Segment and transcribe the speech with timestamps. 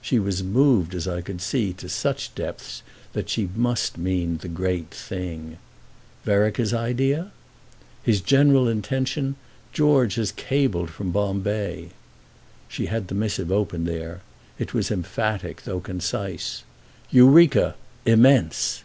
[0.00, 2.80] She was moved, as I could see, to such depths
[3.12, 5.58] that she must mean the great thing.
[6.24, 7.30] "Vereker's idea?"
[8.02, 9.36] "His general intention.
[9.74, 11.90] George has cabled from Bombay."
[12.68, 14.22] She had the missive open there;
[14.58, 16.62] it was emphatic though concise.
[17.10, 17.74] "Eureka.
[18.06, 18.82] Immense."